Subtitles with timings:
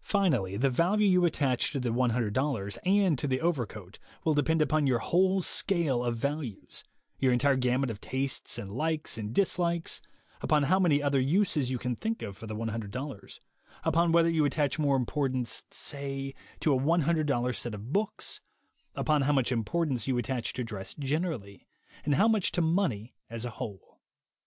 [0.00, 4.86] Finally, the value you attach to the $100 and to the overcoat will depend upon
[4.86, 6.82] your whole scale of values;
[7.18, 10.00] your entire gamut of tastes and likes and dislikes;
[10.40, 13.40] upon how many other uses you can think of for the $100,
[13.84, 18.40] upon whether you attach more importance, say, to a $100 set of books;
[18.94, 21.66] upon how much importance you attach to dress generally,
[22.06, 24.00] and how much to money as a whole.